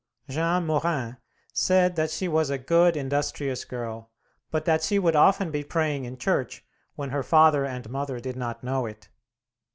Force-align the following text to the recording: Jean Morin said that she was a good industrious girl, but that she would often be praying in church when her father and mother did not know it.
Jean 0.27 0.65
Morin 0.65 1.17
said 1.53 1.95
that 1.95 2.09
she 2.09 2.27
was 2.27 2.49
a 2.49 2.57
good 2.57 2.97
industrious 2.97 3.63
girl, 3.63 4.09
but 4.49 4.65
that 4.65 4.81
she 4.81 4.97
would 4.97 5.15
often 5.15 5.51
be 5.51 5.63
praying 5.63 6.05
in 6.05 6.17
church 6.17 6.65
when 6.95 7.11
her 7.11 7.21
father 7.21 7.67
and 7.67 7.87
mother 7.87 8.19
did 8.19 8.35
not 8.35 8.63
know 8.63 8.87
it. 8.87 9.09